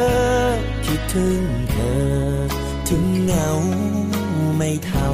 [0.86, 1.42] คิดถึง
[1.72, 2.08] เธอ
[2.90, 3.50] ถึงเหงา
[4.58, 5.10] ไม่เท่า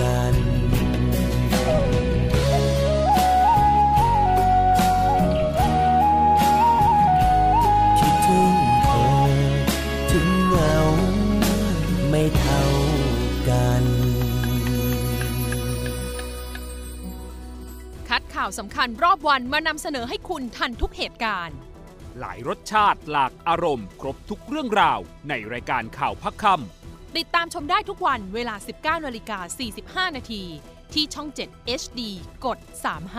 [0.00, 0.34] กัน
[7.98, 8.52] คิดถึง
[8.84, 9.14] เธอ
[10.12, 10.76] ถึงเหงา
[12.10, 12.62] ไม่เท่า
[13.48, 13.84] กัน
[18.08, 21.58] คัดข่าวสำคัญรอบวันมานำเสนอให้คุณทันทุกเหตุการณ์
[22.20, 24.98] หลายรสชาติหลากอารมณ์ ครบทุกเรื่องราว
[25.28, 26.44] ในรายการข่าวพักค
[27.16, 29.38] ติดตามชมได้ทุกวันเวลา 19นาฬิกา
[30.08, 30.42] 45 นาที
[30.92, 32.00] ที่ช่อง 7 HD
[32.46, 32.58] กด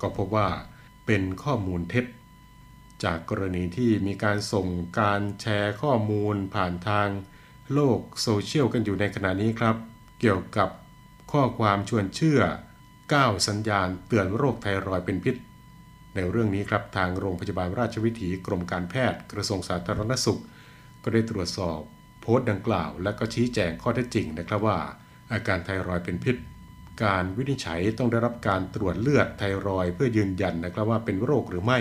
[0.00, 0.48] ก็พบว่า
[1.06, 2.04] เป็นข้อมูลเท็จ
[3.04, 4.66] จากกรณีที่มีการส่ง
[5.00, 7.08] การแชร์ข้อมูลผ่านทาง
[7.72, 9.76] โลกโซเชียลกันอยู่ในขณะนี้ครับ
[10.20, 10.68] เกี่ยวกับ
[11.32, 12.40] ข้อความชวนเชื่อ
[12.94, 15.34] 9 สัญญาณเตือนโรคไทรอยด์เป็นพิษ
[16.16, 20.40] ในเรื่องนี้ครับทางโรงพยาบาลราชวิถีกรมการแพทย์ กระทรวงสาธารณสุข
[21.02, 21.80] ก็ได้ตรวจสอบ
[22.20, 24.78] โพสต์ดังกล่าว และก็ชี้แจงข้อเท็จจริงนะครับว่า
[25.32, 26.36] อาการไทรอยด์เป็นพิษ
[27.04, 31.80] การวินิจฉัยต้องได้รับการตรวจเลือดไทรอยด์เพื่อยืนยันนะครับว่าเป็นโรคหรือไม่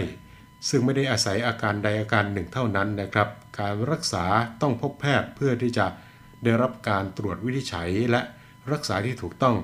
[0.70, 3.30] ซึ่งไม่ได้อาศัยอาการใดอาการหนึ่งเท่านั้นนะครับ
[3.60, 4.26] การรักษา
[4.62, 5.86] ต้องพบแพทย์เพื่อที่จะ
[6.44, 8.22] ได้รับการตรวจวินิจฉัยและ
[8.72, 9.56] รักษาที่ถูกต้อง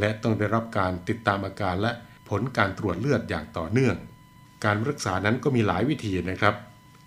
[0.00, 1.92] และต้องได้รับการติดตามอาการและ
[2.32, 3.96] ผลการตรวจเลือดอย่างต่อเนื่อง
[4.64, 6.54] การรักษานั้นก็มีหลายวิธีนะครับ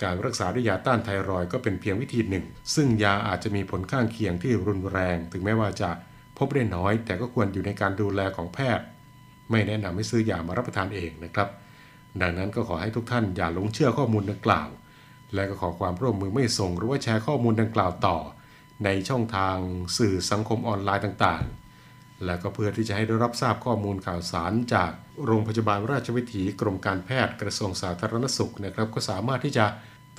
[0.04, 2.46] การรักษาด้วยยาต้านไทรอยด์ก็เป็นเพียงวิธีหนึ่ง
[2.76, 5.90] ซึ่งยาอาจจะมีผลข้างเคียงที่รุนแรง ถึงแม้ว่าจะ
[6.38, 8.86] พบได้น้อย แต่ก็ควรอยู่ในการดูแลของแพทย์
[9.52, 11.48] ไม่แนะนำให้ซื้อยามารับประทานเองนะครับ
[12.22, 14.70] ดังนั้นก็ขอให้ทุกท่านอย่าหลงเชื่อข้อมูลดังกล่าว
[15.34, 18.18] และก็ขอความร่วมมือไม่ส่งหรือว่าแชร์ข้อมูลดังกล่าวต่อ
[18.86, 19.58] ในช่องทาง
[19.98, 21.65] สื่อสังคมออนไลน์ต่างๆ
[22.26, 24.92] และก็เพื่อที่จะให้ได้รับทราบข้อมูลข่าวสารจาก
[25.26, 29.66] โรงพยาบาลราชวิถีกรมการแพทย์กระทรวงสาธารณสุขนะครับ ก็สามารถที่จะ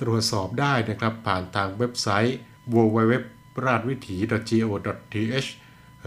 [0.01, 2.37] ตรวจสอบได้นะครับ ผ่านทางเว็บไซต์
[2.73, 3.13] www
[3.65, 5.49] ราชวิถี go.th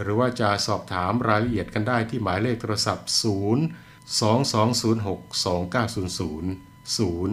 [0.01, 7.29] หรือว่าจะสอบถามรายละเอียดกันได้ที่หมายเลขโทรศัพท์ 0 2206 2900 0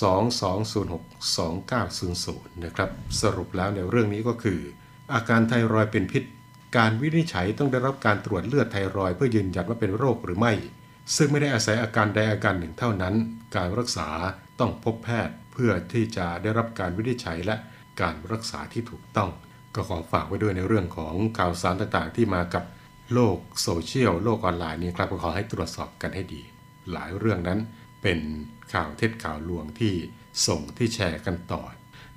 [0.00, 1.02] 2206
[1.36, 2.90] 2900 นะครับ
[3.20, 4.60] สรุปแล้วในเรื่องนี้ก็คือ
[5.14, 6.24] อาการไทรอยด์เป็นพิษ
[6.76, 10.52] การวินิจฉัยต้องได้รับการตรวจเลือดไทรอยเพื่อยืนยันว่าเป็นโรคหรือไม่
[11.16, 13.14] ซึ่งไม่ได้อาศัยอาการใดอาการหนึ่งเท่านั้น
[13.56, 14.08] การรักษา
[14.60, 17.56] ต้องพบแพทย์ เพื่อที่จะได้รับการวินิจฉัยและ
[18.00, 19.30] การรักษาที่ถูกต้อง
[19.74, 22.64] ก็ขอฝากไว้ด้วยในเรื่องของข่าวสารต่างๆ ที่มากับ
[23.14, 26.42] โลกโซเชียลโลกออนไลน์นี้ครับก็ขอให้ตรวจสอบกันให้ดี
[26.92, 27.58] หลายเรื่องนั้น
[28.02, 28.18] เป็น
[28.74, 29.94] ข่าวเท็จข่าวลวงที่
[30.46, 31.62] ส่งที่แชร์กันต่อ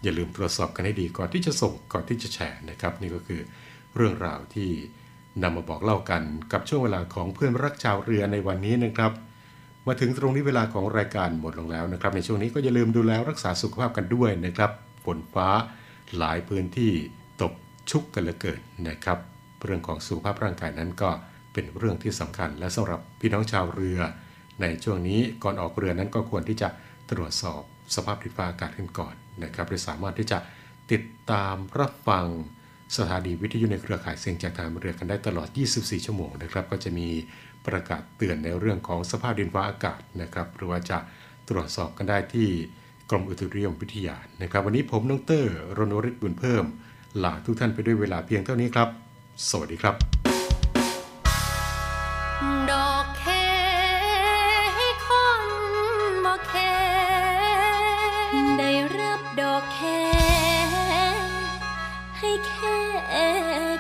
[0.04, 3.42] อย่าลืมตรวจสอบกันให้ดีก่อนที่จะส่งก่อนที่จะแชร์นะครับ นี่ก็คือ
[3.96, 4.70] เรื่องราวที่
[5.44, 6.22] นำมาบอกเล่ากัน
[6.52, 9.12] กับช่วงเวลาของเพื่อนรักชาวเรือในวันนี้นะครับ
[9.88, 14.72] มาถึงตรงนี้เวลาของรายการหมดลงแล้วนะครับ ในช่วงนี้ก็อย่าลืมดูแลรักษาสุขภาพกันด้วยนะครับ
[15.06, 15.48] ฝนฟ้า
[16.18, 16.92] หลายพื้นที่
[17.42, 17.54] ตก
[17.90, 19.18] ชุกกันเหลือเกินนะครับ
[19.64, 21.10] เรื่องของสุขภาพร่างกายนั้นก็
[21.54, 24.00] เป็นเรื่องที่สำคัญ และสำหรับพี่น้องชาวเรือ
[24.62, 26.70] ในช่วงนี้ก่อนออกเรือนั้นก็ควรที่จะ
[27.12, 27.62] ตรวจสอบ
[27.96, 30.38] สภาพดินฟ้าอากาศกันก่อนนะครับโดยสามารถที่จะ
[30.92, 32.26] ติดตามรับฟัง
[32.98, 37.08] สถานีวิทยุในเครือข่ายเสียงจากทางเรือกันได้ตลอด 24 ชั่วโมงนะครับ ก็จะมี
[37.66, 40.98] ประกาศเตือนในเรื่องของสภาพดินฟ้าอากาศนะครับ หรือว่าจะ
[41.50, 42.48] ตรวจสอบกันได้ที่
[43.10, 46.66] กรมอุตุนิยมวิทยานะครับ วันนี้ผมน้องเตอร์รณฤทธิ์บุญเพิ่ม
[47.24, 48.90] ลาทุกท่านไปด้วยเวลาเพียงเท่านี้ครับ
[49.50, 50.35] สวัสดีครับ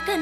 [0.07, 0.21] กัน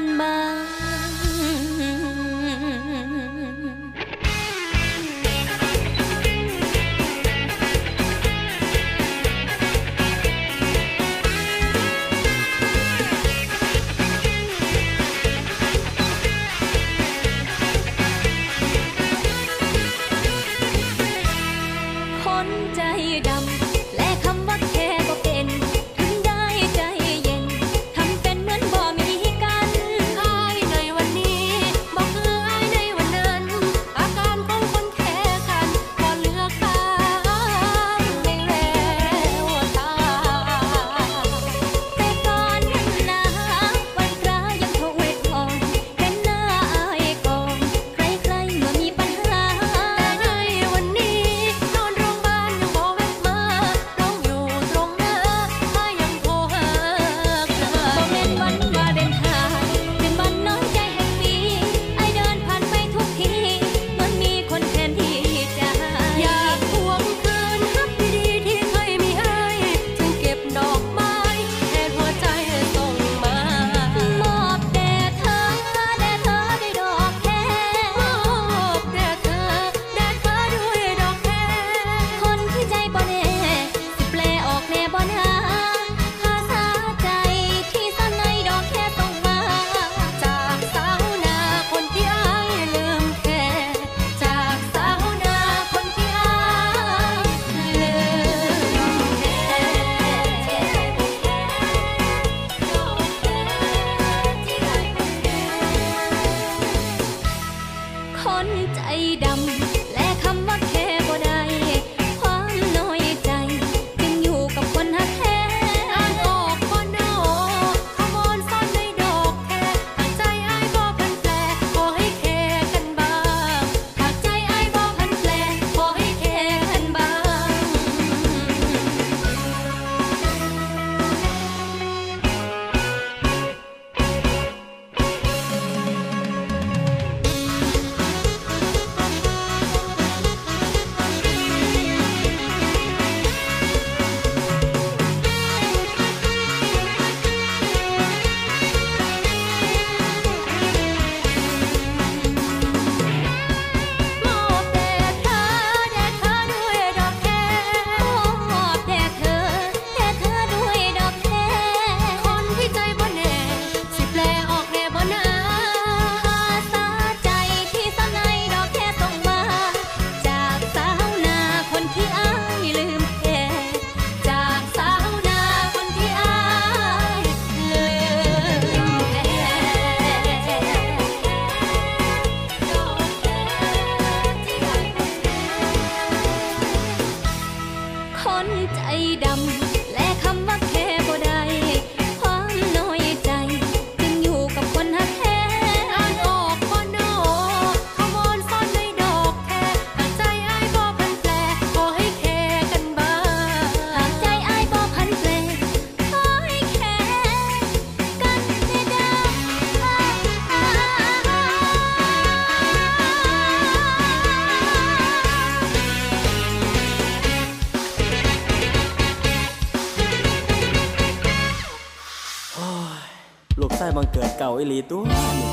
[223.74, 225.02] อีหลีตัว
[225.40, 225.52] นี่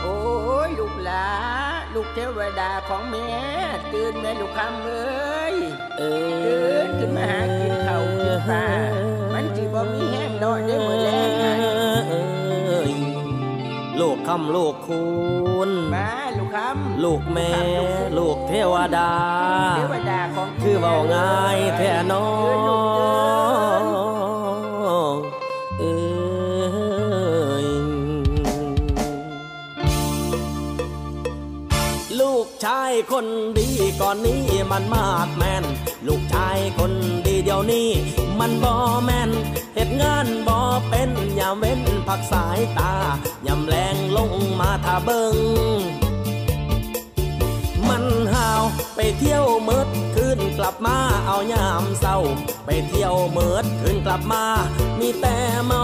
[0.00, 0.16] โอ้
[0.68, 1.26] ยลูกหลา
[1.94, 3.28] ลูกเทวดาของแม่
[3.92, 5.54] ตื่นแม่ลูกคำเอ้ย
[5.98, 6.02] เอ
[6.44, 8.64] ตื่อนขึ้นมาหากินข้าวกินปลา
[9.32, 11.60] มันสิบ่มีแห้งนอนได้มื้อแลงหัน
[12.08, 12.92] เอ้ย
[14.00, 15.04] ลูกคำลูกคุ
[15.68, 16.08] ณมา
[16.38, 17.50] ลูกคำลูกแม่
[18.18, 19.12] ลูกเทวดา
[19.76, 22.26] เทวดาของคือเบาง่ายแท้น้อ
[23.80, 23.99] ง
[33.22, 35.64] คนดีก่อนนี้มันมากแมน
[36.06, 36.92] ลูกชายคน
[37.26, 37.88] ดีเดี๋ยวนี้
[38.38, 38.72] มันบ่
[39.04, 39.30] แมน
[39.74, 40.56] เหตุงานบ่
[40.88, 42.92] เป็นอย่าเว้นพักสายตา
[43.46, 45.36] ยำแรงลงมาท่าเบิง
[47.88, 48.62] มันหาว
[48.94, 52.18] ไปเที่ยวเมิดคืนกลับมาเอายามเศร้า
[52.64, 54.44] ไปเที่ยวเมิดคืนกลับมา
[54.98, 55.82] มีแต่เมา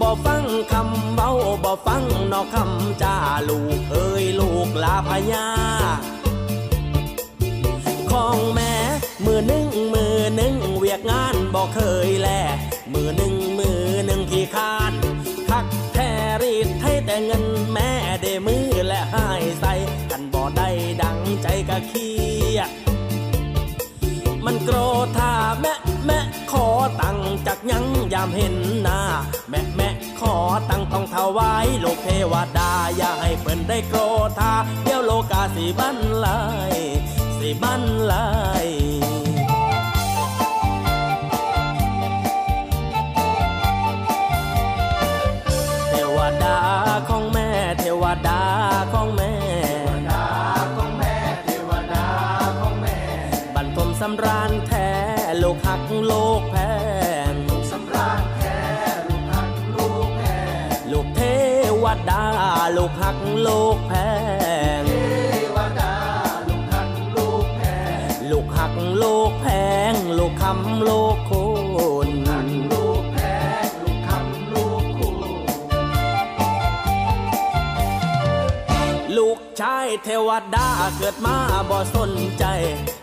[0.00, 1.32] บ่ฟังคำเบ้า
[1.64, 3.16] บ่ฟังนอกคำจ้า
[3.48, 5.46] ลูกเอ้ยลูกลาพญา
[8.12, 8.74] ของแม่
[9.24, 12.28] มือหนึ่งมือหนึ่งเวียกงานบ่เคยแล
[12.92, 14.92] มือหนึ่งมือหนึ่งขี้คาน
[15.48, 15.98] คักแท
[16.42, 17.90] รีดให้แต่เงินแม่
[18.22, 19.74] ได้มือและหายใส่
[20.10, 20.68] กันบ่ได้
[21.02, 22.10] ดังใจกะเคี
[22.56, 22.70] ยด
[24.44, 24.76] มันโกร
[25.16, 25.74] ธาแม่
[26.06, 26.18] แม่
[26.52, 26.66] ขอ
[27.00, 29.00] ตังค์จากยังยามเห็นหน้า
[29.50, 29.88] แม่แม่
[30.20, 30.36] ขอ
[30.70, 34.00] ตังค์ต้องถวายโลกเทวดา อย่าให้เพิ่นได้โกร
[34.38, 34.52] ธา
[34.82, 36.40] เดี๋ยวโลกาสิบันลา
[36.72, 36.74] ย
[37.42, 37.82] สิบัน
[38.12, 38.28] ลา
[38.64, 38.66] ย
[45.88, 46.58] เทวดา
[47.08, 48.42] ของแม่เทวดา
[48.92, 49.32] ของแม่
[49.72, 50.24] เทวดา
[50.76, 51.14] ของแม่
[51.44, 52.06] เทวดา
[52.60, 52.98] ของแม่
[53.54, 54.90] บรรทมสำราญแท้
[55.38, 56.56] โลกหักโลกแพ
[57.32, 57.34] ง
[57.70, 58.58] สำราญแท้
[59.08, 60.36] ลูกหักลูกแม่
[60.92, 61.20] ลูกเท
[61.82, 62.24] วดา
[62.76, 71.32] ลูกหักโลกำโลกโค
[72.06, 72.08] น
[72.70, 73.36] ลูกแพ้
[73.80, 75.14] ลูกคำลูกคู่
[79.16, 81.36] ลูกชายเทวดาเกิดมา
[81.70, 82.44] บ่สนใจ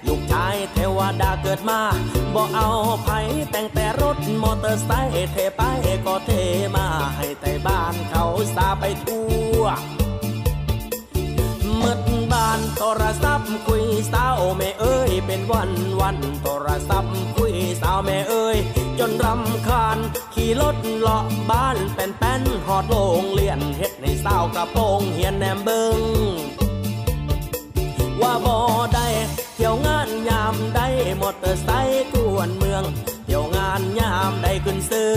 [0.07, 1.79] ลูกชายเทวดาเกิดมา
[2.33, 2.69] บ่เอา
[3.03, 3.09] ไผ
[3.51, 5.61] แต่งแต่รถมอเตอร์ไซค์เทไป
[6.05, 6.31] ก็เท
[6.75, 8.23] มาให้แต่บ้านเขา
[8.55, 9.27] สาไปทั่
[9.59, 13.83] วานโทรศัพท์คุย
[14.13, 15.71] สาวแม่เอ้ยเป็นวัน
[16.01, 18.57] วันโทรศัพท์คุยสาวแม่เอ้ย
[18.99, 19.97] จนรำคาญ
[20.33, 25.99] ขี่รถเลาะบ้านแป้นแป้นหอดโลงเลียนเฮ็ดในสาวกระโปรงเฮียนแหนมเบิง
[28.21, 28.57] ว่าบ่
[28.95, 29.07] ได้
[29.55, 30.87] เที่ยวงานยามได้
[31.21, 32.83] มอเตอร์ไซค์กวนเมือง
[33.25, 35.13] เที่ยวงานยามได้ขึ้นซื้อ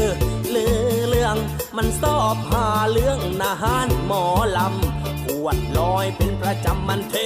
[0.54, 0.78] ลือ
[1.08, 1.36] เรื่อง
[1.76, 4.24] มันสอบหาเรื่องนาหารหมอ
[4.56, 7.16] ลำ ขวดลอยเป็นประจำมันเท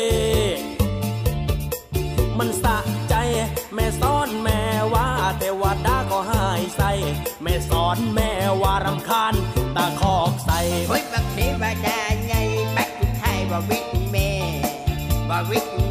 [2.39, 2.79] มันสะ
[3.09, 3.15] ใจ
[3.75, 4.61] แม่สอนแม่
[4.95, 6.91] ว่าเทวดาก็หายใส่
[7.43, 8.31] แม่สอนแม่
[8.63, 9.35] ว่ารำคาญ
[9.77, 12.43] ตาคอกใส่เฮ้ยบักเทวดาใหญ่
[12.77, 14.31] บักคุณไทยบ่วิทย์แม่
[15.29, 15.86] บ่วิทย์